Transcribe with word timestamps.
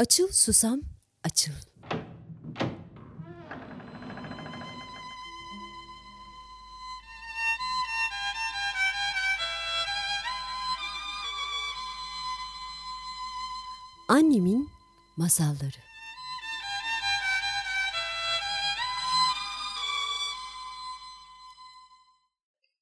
Açıl 0.00 0.28
susam, 0.32 0.80
açıl. 1.24 1.52
Annemin 14.08 14.68
masalları. 15.16 15.60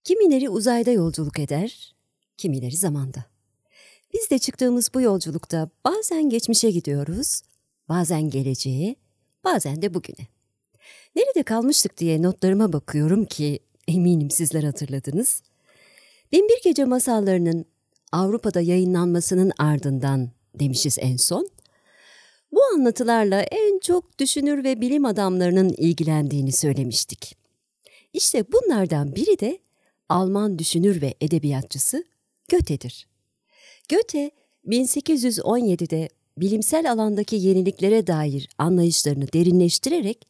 Kimileri 0.04 0.48
uzayda 0.48 0.90
yolculuk 0.90 1.38
eder, 1.38 1.94
kimileri 2.36 2.76
zamanda. 2.76 3.37
Biz 4.14 4.30
de 4.30 4.38
çıktığımız 4.38 4.94
bu 4.94 5.00
yolculukta 5.00 5.70
bazen 5.84 6.30
geçmişe 6.30 6.70
gidiyoruz, 6.70 7.42
bazen 7.88 8.30
geleceğe, 8.30 8.96
bazen 9.44 9.82
de 9.82 9.94
bugüne. 9.94 10.26
Nerede 11.16 11.42
kalmıştık 11.42 11.98
diye 11.98 12.22
notlarıma 12.22 12.72
bakıyorum 12.72 13.24
ki 13.24 13.58
eminim 13.88 14.30
sizler 14.30 14.62
hatırladınız. 14.62 15.42
Binbir 16.32 16.60
Gece 16.64 16.84
masallarının 16.84 17.64
Avrupa'da 18.12 18.60
yayınlanmasının 18.60 19.52
ardından 19.58 20.30
demişiz 20.54 20.98
en 21.00 21.16
son. 21.16 21.48
Bu 22.52 22.64
anlatılarla 22.74 23.40
en 23.40 23.78
çok 23.78 24.18
düşünür 24.18 24.64
ve 24.64 24.80
bilim 24.80 25.04
adamlarının 25.04 25.68
ilgilendiğini 25.68 26.52
söylemiştik. 26.52 27.36
İşte 28.12 28.52
bunlardan 28.52 29.14
biri 29.14 29.40
de 29.40 29.58
Alman 30.08 30.58
düşünür 30.58 31.02
ve 31.02 31.14
edebiyatçısı 31.20 32.04
Goethe'dir. 32.50 33.08
Goethe 33.90 34.30
1817'de 34.66 36.08
bilimsel 36.38 36.92
alandaki 36.92 37.36
yeniliklere 37.36 38.06
dair 38.06 38.48
anlayışlarını 38.58 39.32
derinleştirerek 39.32 40.28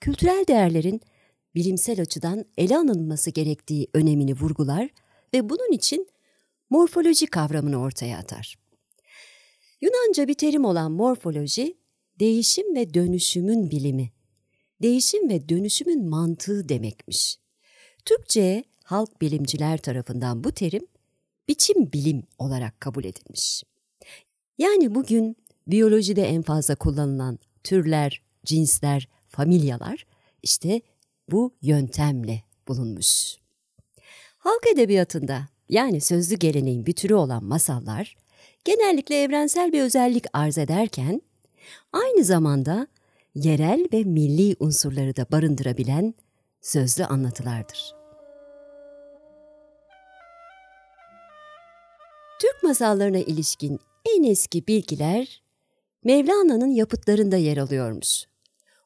kültürel 0.00 0.44
değerlerin 0.48 1.00
bilimsel 1.54 2.00
açıdan 2.00 2.44
ele 2.58 2.76
alınması 2.76 3.30
gerektiği 3.30 3.88
önemini 3.94 4.32
vurgular 4.34 4.88
ve 5.34 5.48
bunun 5.48 5.72
için 5.72 6.08
morfoloji 6.70 7.26
kavramını 7.26 7.80
ortaya 7.80 8.18
atar. 8.18 8.56
Yunanca 9.80 10.28
bir 10.28 10.34
terim 10.34 10.64
olan 10.64 10.92
morfoloji, 10.92 11.78
değişim 12.20 12.74
ve 12.74 12.94
dönüşümün 12.94 13.70
bilimi, 13.70 14.10
değişim 14.82 15.28
ve 15.28 15.48
dönüşümün 15.48 16.08
mantığı 16.08 16.68
demekmiş. 16.68 17.38
Türkçe'ye 18.04 18.64
halk 18.84 19.20
bilimciler 19.20 19.78
tarafından 19.78 20.44
bu 20.44 20.52
terim 20.52 20.86
biçim 21.48 21.92
bilim 21.92 22.22
olarak 22.38 22.80
kabul 22.80 23.04
edilmiş. 23.04 23.62
Yani 24.58 24.94
bugün 24.94 25.36
biyolojide 25.66 26.22
en 26.22 26.42
fazla 26.42 26.74
kullanılan 26.74 27.38
türler, 27.64 28.22
cinsler, 28.44 29.08
familyalar 29.28 30.06
işte 30.42 30.80
bu 31.30 31.54
yöntemle 31.62 32.42
bulunmuş. 32.68 33.36
Halk 34.38 34.66
edebiyatında 34.74 35.48
yani 35.68 36.00
sözlü 36.00 36.36
geleneğin 36.36 36.86
bir 36.86 36.92
türü 36.92 37.14
olan 37.14 37.44
masallar 37.44 38.16
genellikle 38.64 39.22
evrensel 39.22 39.72
bir 39.72 39.82
özellik 39.82 40.24
arz 40.32 40.58
ederken 40.58 41.22
aynı 41.92 42.24
zamanda 42.24 42.86
yerel 43.34 43.86
ve 43.92 44.04
milli 44.04 44.56
unsurları 44.60 45.16
da 45.16 45.26
barındırabilen 45.32 46.14
sözlü 46.60 47.04
anlatılardır. 47.04 47.97
Türk 52.38 52.62
masallarına 52.62 53.18
ilişkin 53.18 53.80
en 54.16 54.22
eski 54.22 54.66
bilgiler 54.66 55.42
Mevlana'nın 56.04 56.70
yapıtlarında 56.70 57.36
yer 57.36 57.56
alıyormuş. 57.56 58.24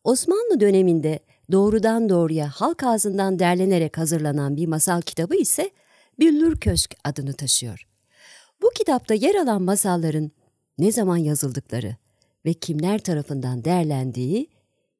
Osmanlı 0.05 0.61
döneminde 0.61 1.19
doğrudan 1.53 2.09
doğruya 2.09 2.49
halk 2.49 2.83
ağzından 2.83 3.39
derlenerek 3.39 3.99
hazırlanan 3.99 4.57
bir 4.57 4.67
masal 4.67 5.01
kitabı 5.01 5.37
ise 5.37 5.71
Büllür 6.19 6.57
Köşk 6.57 6.95
adını 7.05 7.33
taşıyor. 7.33 7.87
Bu 8.63 8.71
kitapta 8.71 9.15
yer 9.15 9.35
alan 9.35 9.63
masalların 9.63 10.31
ne 10.79 10.93
zaman 10.93 11.17
yazıldıkları 11.17 11.97
ve 12.45 12.55
kimler 12.55 12.99
tarafından 12.99 13.65
değerlendiği 13.65 14.51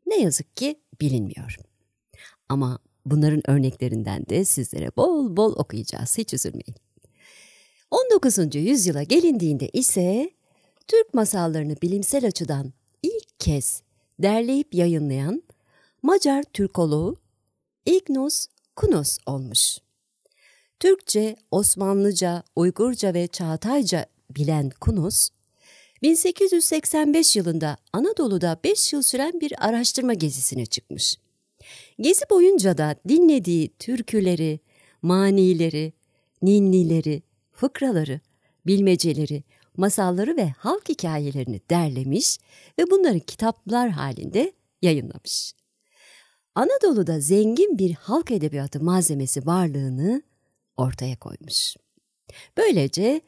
ne 0.07 0.21
yazık 0.21 0.57
ki 0.57 0.81
bilinmiyor. 1.01 1.57
Ama 2.49 2.79
bunların 3.07 3.51
örneklerinden 3.51 4.27
de 4.29 4.45
sizlere 4.45 4.97
bol 4.97 5.37
bol 5.37 5.57
okuyacağız, 5.57 6.19
hiç 6.19 6.35
üzülmeyin. 6.35 6.75
19. 7.93 8.55
yüzyıla 8.55 9.03
gelindiğinde 9.03 9.69
ise 9.69 10.31
Türk 10.89 11.15
masallarını 11.15 11.77
bilimsel 11.83 12.27
açıdan 12.27 12.73
ilk 13.03 13.41
kez 13.41 13.83
derleyip 14.19 14.75
yayınlayan 14.75 15.43
Macar 16.03 16.43
Türkoloğu 16.43 17.17
Ignos 17.87 18.47
Kunos 18.77 19.19
olmuş. 19.27 19.79
Türkçe, 20.81 21.37
Osmanlıca, 21.51 22.43
Uygurca 22.57 23.15
ve 23.15 23.27
Çağatayca 23.27 24.07
bilen 24.31 24.71
Kunos, 24.81 25.29
1885 26.03 27.37
yılında 27.37 27.77
Anadolu'da 27.93 28.61
5 28.65 28.93
yıl 28.93 29.03
süren 29.03 29.41
bir 29.41 29.69
araştırma 29.69 30.15
gezisine 30.15 30.67
çıkmış. 30.67 31.17
Gezi 32.01 32.25
boyunca 32.31 32.79
da 32.79 32.97
dinlediği 33.09 33.69
türküleri, 33.79 34.61
manileri, 35.03 35.93
ninnileri, 36.43 37.23
fıkraları, 37.53 38.21
bilmeceleri, 38.67 39.45
masalları 39.77 40.37
ve 40.37 40.49
halk 40.51 40.89
hikayelerini 40.89 41.61
derlemiş 41.71 42.39
ve 42.79 42.91
bunları 42.91 43.21
kitaplar 43.21 43.91
halinde 43.91 44.53
yayınlamış. 44.83 45.53
Anadolu'da 46.55 47.21
zengin 47.21 47.79
bir 47.79 47.95
halk 47.95 48.31
edebiyatı 48.31 48.81
malzemesi 48.81 49.47
varlığını 49.47 50.23
ortaya 50.77 51.17
koymuş. 51.17 51.77
Böylece 52.57 53.21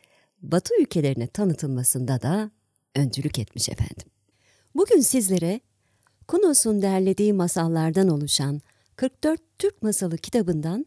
Batı 0.42 0.74
ülkelerine 0.80 1.26
tanıtılmasında 1.26 2.22
da 2.22 2.50
öncülük 2.94 3.38
etmiş 3.38 3.68
efendim. 3.68 4.06
Bugün 4.74 5.00
sizlere 5.00 5.60
Kunos'un 6.28 6.82
derlediği 6.82 7.32
masallardan 7.32 8.08
oluşan 8.08 8.60
44 8.96 9.40
Türk 9.58 9.82
Masalı 9.82 10.18
kitabından 10.18 10.86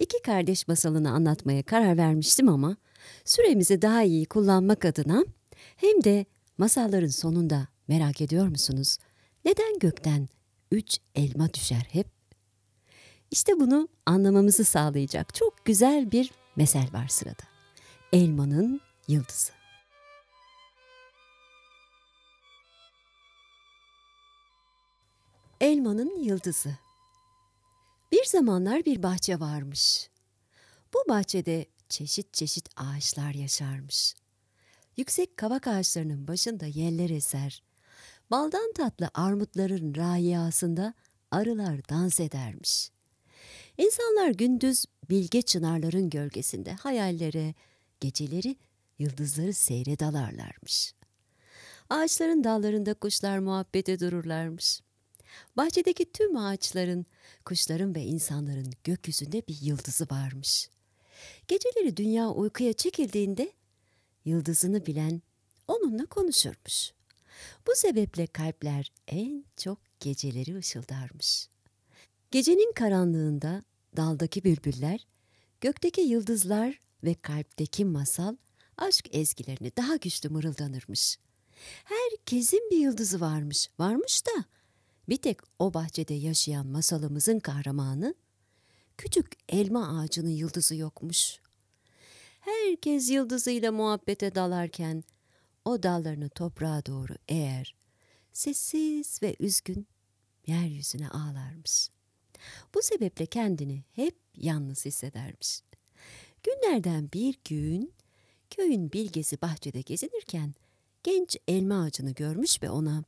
iki 0.00 0.22
kardeş 0.22 0.68
masalını 0.68 1.10
anlatmaya 1.10 1.62
karar 1.62 1.96
vermiştim 1.96 2.48
ama 2.48 2.76
süremizi 3.24 3.82
daha 3.82 4.02
iyi 4.02 4.26
kullanmak 4.26 4.84
adına 4.84 5.24
hem 5.76 6.04
de 6.04 6.26
masalların 6.58 7.06
sonunda 7.08 7.68
merak 7.88 8.20
ediyor 8.20 8.48
musunuz? 8.48 8.98
Neden 9.44 9.78
gökten 9.78 10.28
üç 10.72 10.98
elma 11.14 11.54
düşer 11.54 11.86
hep? 11.90 12.06
İşte 13.30 13.60
bunu 13.60 13.88
anlamamızı 14.06 14.64
sağlayacak 14.64 15.34
çok 15.34 15.64
güzel 15.64 16.12
bir 16.12 16.30
mesel 16.56 16.92
var 16.92 17.08
sırada. 17.08 17.42
Elmanın 18.12 18.80
yıldızı. 19.08 19.52
Elmanın 25.60 26.22
yıldızı 26.22 26.70
bir 28.20 28.24
zamanlar 28.24 28.84
bir 28.84 29.02
bahçe 29.02 29.40
varmış. 29.40 30.10
Bu 30.94 30.98
bahçede 31.08 31.66
çeşit 31.88 32.34
çeşit 32.34 32.68
ağaçlar 32.76 33.34
yaşarmış. 33.34 34.14
Yüksek 34.96 35.36
kavak 35.36 35.66
ağaçlarının 35.66 36.28
başında 36.28 36.66
yeller 36.66 37.10
eser. 37.10 37.62
Baldan 38.30 38.72
tatlı 38.72 39.10
armutların 39.14 39.94
rayasında 39.94 40.94
arılar 41.30 41.88
dans 41.88 42.20
edermiş. 42.20 42.90
İnsanlar 43.78 44.30
gündüz 44.30 44.84
bilge 45.10 45.42
çınarların 45.42 46.10
gölgesinde 46.10 46.72
hayallere, 46.72 47.54
geceleri 48.00 48.56
yıldızları 48.98 49.54
seyredalarlarmış. 49.54 50.94
Ağaçların 51.90 52.44
dallarında 52.44 52.94
kuşlar 52.94 53.38
muhabbete 53.38 54.00
dururlarmış. 54.00 54.80
Bahçedeki 55.56 56.12
tüm 56.12 56.36
ağaçların, 56.36 57.06
kuşların 57.44 57.94
ve 57.94 58.02
insanların 58.02 58.72
gökyüzünde 58.84 59.42
bir 59.48 59.58
yıldızı 59.62 60.06
varmış. 60.10 60.70
Geceleri 61.48 61.96
dünya 61.96 62.28
uykuya 62.30 62.72
çekildiğinde 62.72 63.52
yıldızını 64.24 64.86
bilen 64.86 65.22
onunla 65.68 66.06
konuşurmuş. 66.06 66.92
Bu 67.66 67.72
sebeple 67.74 68.26
kalpler 68.26 68.92
en 69.08 69.44
çok 69.56 69.78
geceleri 70.00 70.56
ışıldarmış. 70.56 71.48
Gecenin 72.30 72.72
karanlığında 72.72 73.62
daldaki 73.96 74.44
bülbüller, 74.44 75.06
gökteki 75.60 76.00
yıldızlar 76.00 76.80
ve 77.04 77.14
kalpteki 77.14 77.84
masal 77.84 78.36
aşk 78.76 79.08
ezgilerini 79.14 79.72
daha 79.76 79.96
güçlü 79.96 80.28
mırıldanırmış. 80.28 81.18
Herkesin 81.84 82.68
bir 82.70 82.76
yıldızı 82.76 83.20
varmış, 83.20 83.68
varmış 83.78 84.26
da 84.26 84.44
bir 85.10 85.16
tek 85.16 85.38
o 85.58 85.74
bahçede 85.74 86.14
yaşayan 86.14 86.66
masalımızın 86.66 87.40
kahramanı, 87.40 88.14
küçük 88.98 89.32
elma 89.48 90.00
ağacının 90.00 90.30
yıldızı 90.30 90.74
yokmuş. 90.74 91.40
Herkes 92.40 93.10
yıldızıyla 93.10 93.72
muhabbete 93.72 94.34
dalarken, 94.34 95.04
o 95.64 95.82
dallarını 95.82 96.28
toprağa 96.28 96.86
doğru 96.86 97.14
eğer, 97.28 97.74
sessiz 98.32 99.22
ve 99.22 99.36
üzgün 99.40 99.86
yeryüzüne 100.46 101.08
ağlarmış. 101.08 101.88
Bu 102.74 102.82
sebeple 102.82 103.26
kendini 103.26 103.84
hep 103.92 104.16
yalnız 104.36 104.84
hissedermiş. 104.84 105.62
Günlerden 106.42 107.12
bir 107.12 107.38
gün 107.44 107.92
köyün 108.50 108.92
bilgesi 108.92 109.42
bahçede 109.42 109.80
gezinirken 109.80 110.54
genç 111.02 111.36
elma 111.48 111.82
ağacını 111.82 112.10
görmüş 112.10 112.62
ve 112.62 112.70
ona 112.70 113.04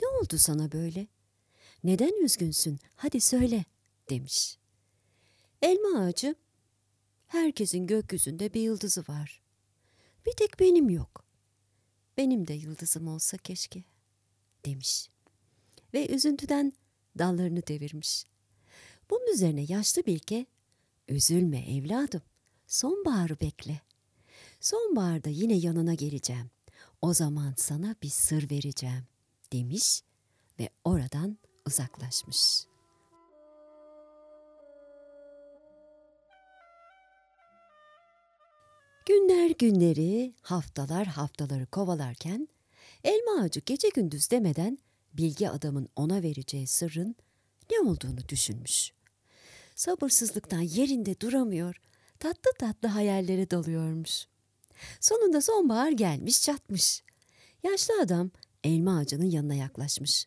''Ne 0.00 0.08
oldu 0.08 0.38
sana 0.38 0.72
böyle? 0.72 1.06
Neden 1.84 2.24
üzgünsün? 2.24 2.78
Hadi 2.96 3.20
söyle.'' 3.20 3.64
demiş. 4.10 4.58
Elma 5.62 6.00
ağacı 6.00 6.34
herkesin 7.26 7.86
gökyüzünde 7.86 8.54
bir 8.54 8.60
yıldızı 8.60 9.04
var. 9.08 9.42
Bir 10.26 10.32
tek 10.32 10.60
benim 10.60 10.90
yok. 10.90 11.24
Benim 12.16 12.48
de 12.48 12.54
yıldızım 12.54 13.08
olsa 13.08 13.36
keşke 13.36 13.84
demiş. 14.64 15.10
Ve 15.94 16.08
üzüntüden 16.08 16.72
dallarını 17.18 17.66
devirmiş. 17.66 18.24
Bunun 19.10 19.32
üzerine 19.32 19.66
yaşlı 19.68 20.06
bilge, 20.06 20.46
üzülme 21.08 21.58
evladım, 21.58 22.22
sonbaharı 22.66 23.40
bekle. 23.40 23.80
Sonbaharda 24.60 25.28
yine 25.28 25.54
yanına 25.54 25.94
geleceğim. 25.94 26.50
O 27.02 27.14
zaman 27.14 27.54
sana 27.56 27.96
bir 28.02 28.08
sır 28.08 28.50
vereceğim 28.50 29.06
demiş 29.52 30.02
ve 30.60 30.68
oradan 30.84 31.38
uzaklaşmış. 31.66 32.66
Günler 39.06 39.50
günleri, 39.50 40.34
haftalar 40.42 41.06
haftaları 41.06 41.66
kovalarken 41.66 42.48
elma 43.04 43.42
ağacı 43.42 43.60
gece 43.60 43.88
gündüz 43.88 44.30
demeden 44.30 44.78
bilgi 45.12 45.50
adamın 45.50 45.88
ona 45.96 46.22
vereceği 46.22 46.66
sırrın 46.66 47.16
ne 47.70 47.80
olduğunu 47.80 48.28
düşünmüş. 48.28 48.92
Sabırsızlıktan 49.74 50.60
yerinde 50.60 51.20
duramıyor, 51.20 51.80
tatlı 52.18 52.50
tatlı 52.58 52.88
hayallere 52.88 53.50
dalıyormuş. 53.50 54.26
Sonunda 55.00 55.40
sonbahar 55.40 55.90
gelmiş 55.90 56.42
çatmış. 56.42 57.02
Yaşlı 57.62 57.94
adam 58.02 58.30
elma 58.66 58.98
ağacının 58.98 59.30
yanına 59.30 59.54
yaklaşmış. 59.54 60.26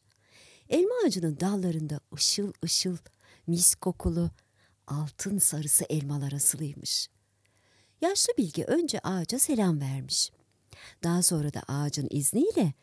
Elma 0.69 0.95
ağacının 1.05 1.39
dallarında 1.39 1.99
ışıl 2.13 2.53
ışıl, 2.65 2.97
mis 3.47 3.75
kokulu, 3.75 4.31
altın 4.87 5.37
sarısı 5.37 5.85
elmalar 5.89 6.31
asılıymış. 6.31 7.09
Yaşlı 8.01 8.33
bilgi 8.37 8.65
önce 8.65 8.99
ağaca 8.99 9.39
selam 9.39 9.81
vermiş. 9.81 10.31
Daha 11.03 11.23
sonra 11.23 11.53
da 11.53 11.63
ağacın 11.67 12.07
izniyle 12.09 12.73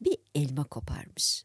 bir 0.00 0.18
elma 0.34 0.64
koparmış. 0.64 1.44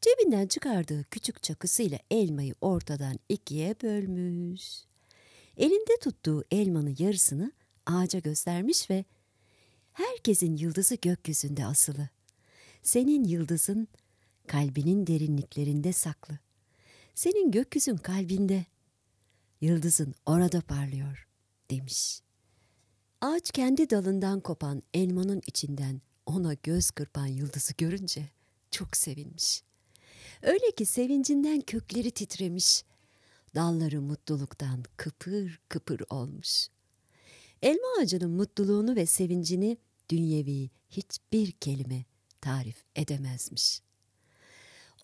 Cebinden 0.00 0.46
çıkardığı 0.46 1.04
küçük 1.04 1.42
çakısıyla 1.42 1.98
elmayı 2.10 2.54
ortadan 2.60 3.18
ikiye 3.28 3.74
bölmüş. 3.82 4.84
Elinde 5.56 6.00
tuttuğu 6.00 6.44
elmanın 6.50 6.96
yarısını 6.98 7.52
ağaca 7.86 8.18
göstermiş 8.18 8.90
ve 8.90 9.04
herkesin 9.92 10.56
yıldızı 10.56 10.94
gökyüzünde 10.94 11.66
asılı. 11.66 12.08
Senin 12.86 13.24
yıldızın 13.24 13.88
kalbinin 14.46 15.06
derinliklerinde 15.06 15.92
saklı. 15.92 16.38
Senin 17.14 17.50
gökyüzün 17.50 17.96
kalbinde. 17.96 18.66
Yıldızın 19.60 20.14
orada 20.26 20.60
parlıyor 20.60 21.28
demiş. 21.70 22.20
Ağaç 23.20 23.50
kendi 23.50 23.90
dalından 23.90 24.40
kopan 24.40 24.82
elmanın 24.94 25.42
içinden 25.46 26.00
ona 26.26 26.54
göz 26.54 26.90
kırpan 26.90 27.26
yıldızı 27.26 27.74
görünce 27.78 28.28
çok 28.70 28.96
sevinmiş. 28.96 29.62
Öyle 30.42 30.70
ki 30.70 30.86
sevincinden 30.86 31.60
kökleri 31.60 32.10
titremiş, 32.10 32.84
dalları 33.54 34.02
mutluluktan 34.02 34.84
kıpır 34.96 35.60
kıpır 35.68 36.02
olmuş. 36.10 36.68
Elma 37.62 37.88
ağacının 38.00 38.30
mutluluğunu 38.30 38.96
ve 38.96 39.06
sevincini 39.06 39.78
dünyevi 40.10 40.70
hiçbir 40.90 41.52
kelime 41.52 42.04
tarif 42.40 42.76
edemezmiş. 42.96 43.80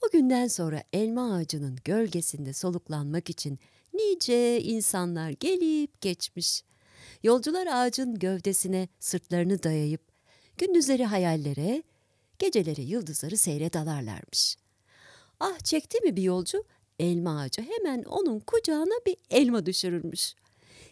O 0.06 0.10
günden 0.10 0.48
sonra 0.48 0.82
elma 0.92 1.34
ağacının 1.34 1.78
gölgesinde 1.84 2.52
soluklanmak 2.52 3.30
için 3.30 3.58
nice 3.94 4.60
insanlar 4.60 5.30
gelip 5.30 6.00
geçmiş. 6.00 6.64
Yolcular 7.22 7.66
ağacın 7.66 8.18
gövdesine 8.18 8.88
sırtlarını 9.00 9.62
dayayıp 9.62 10.00
gündüzleri 10.58 11.04
hayallere, 11.04 11.82
geceleri 12.38 12.82
yıldızları 12.82 13.36
seyre 13.36 13.72
dalarlarmış. 13.72 14.56
Ah 15.40 15.58
çekti 15.58 16.00
mi 16.00 16.16
bir 16.16 16.22
yolcu 16.22 16.64
elma 16.98 17.40
ağacı 17.40 17.62
hemen 17.62 18.02
onun 18.02 18.40
kucağına 18.40 18.94
bir 19.06 19.16
elma 19.30 19.66
düşürülmüş. 19.66 20.34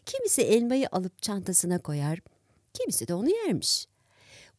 Kimisi 0.06 0.42
elmayı 0.42 0.88
alıp 0.92 1.22
çantasına 1.22 1.78
koyar, 1.78 2.18
kimisi 2.74 3.08
de 3.08 3.14
onu 3.14 3.30
yermiş. 3.30 3.86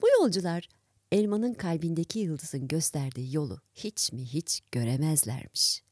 Bu 0.01 0.09
yolcular 0.09 0.69
elmanın 1.11 1.53
kalbindeki 1.53 2.19
yıldızın 2.19 2.67
gösterdiği 2.67 3.35
yolu 3.35 3.59
hiç 3.73 4.11
mi 4.11 4.25
hiç 4.25 4.61
göremezlermiş. 4.71 5.83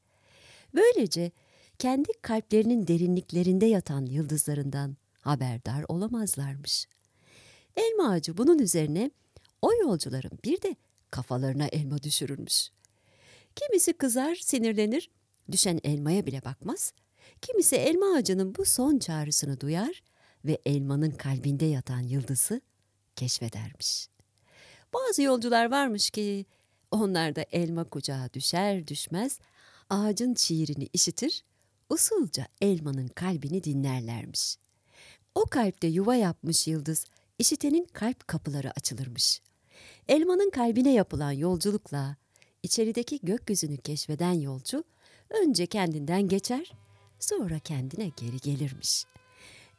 Böylece 0.76 1.32
kendi 1.80 2.10
kalplerinin 2.22 2.88
derinliklerinde 2.88 3.66
yatan 3.66 4.06
yıldızlarından 4.06 4.98
haberdar 5.22 5.86
olamazlarmış. 5.88 6.88
Elma 7.76 8.10
ağacı 8.10 8.38
bunun 8.38 8.60
üzerine 8.60 9.12
o 9.62 9.74
yolcuların 9.74 10.40
bir 10.44 10.62
de 10.62 10.76
kafalarına 11.12 11.68
elma 11.68 12.04
düşürülmüş. 12.04 12.70
Kimisi 13.56 13.94
kızar, 13.94 14.36
sinirlenir, 14.36 15.10
düşen 15.52 15.80
elmaya 15.84 16.26
bile 16.26 16.46
bakmaz. 16.46 16.94
Kimisi 17.42 17.76
elma 17.76 18.16
ağacının 18.16 18.56
bu 18.56 18.66
son 18.66 19.00
çağrısını 19.00 19.60
duyar 19.62 20.04
ve 20.46 20.62
elmanın 20.66 21.12
kalbinde 21.12 21.66
yatan 21.66 22.02
yıldızı 22.02 22.62
keşfedermiş. 23.16 24.08
Bazı 24.94 25.22
yolcular 25.22 25.72
varmış 25.72 26.10
ki 26.10 26.46
onlar 26.92 27.36
da 27.36 27.46
elma 27.52 27.84
kucağa 27.84 28.30
düşer 28.34 28.88
düşmez 28.88 29.40
ağacın 29.90 30.34
şiirini 30.34 30.90
işitir, 30.94 31.44
usulca 31.90 32.48
elmanın 32.62 33.08
kalbini 33.08 33.64
dinlerlermiş. 33.64 34.56
O 35.36 35.46
kalpte 35.46 35.88
yuva 35.88 36.16
yapmış 36.16 36.68
yıldız, 36.68 37.06
işitenin 37.40 37.88
kalp 37.94 38.28
kapıları 38.28 38.72
açılırmış. 38.72 39.42
Elmanın 40.08 40.50
kalbine 40.50 40.94
yapılan 40.94 41.32
yolculukla 41.32 42.16
içerideki 42.64 43.20
gökyüzünü 43.24 43.78
keşfeden 43.78 44.32
yolcu 44.32 44.84
önce 45.30 45.66
kendinden 45.66 46.28
geçer, 46.28 46.72
sonra 47.20 47.60
kendine 47.60 48.12
geri 48.18 48.38
gelirmiş. 48.38 49.06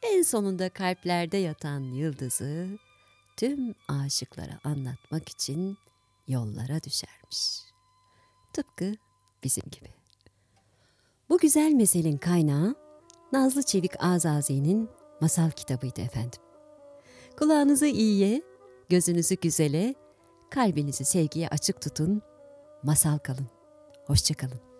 En 0.01 0.21
sonunda 0.21 0.69
kalplerde 0.69 1.37
yatan 1.37 1.79
yıldızı 1.79 2.67
tüm 3.37 3.75
aşıklara 3.87 4.59
anlatmak 4.63 5.29
için 5.29 5.77
yollara 6.27 6.83
düşermiş. 6.83 7.59
Tıpkı 8.53 8.93
bizim 9.43 9.63
gibi. 9.71 9.89
Bu 11.29 11.37
güzel 11.37 11.71
meselin 11.71 12.17
kaynağı 12.17 12.75
Nazlı 13.31 13.63
Çevik 13.63 14.03
Azazi'nin 14.03 14.89
masal 15.21 15.51
kitabıydı 15.51 16.01
efendim. 16.01 16.39
Kulağınızı 17.37 17.87
iyiye, 17.87 18.41
gözünüzü 18.89 19.35
güzele, 19.35 19.95
kalbinizi 20.49 21.05
sevgiye 21.05 21.49
açık 21.49 21.81
tutun, 21.81 22.21
masal 22.83 23.17
kalın. 23.17 23.47
Hoşçakalın. 24.05 24.70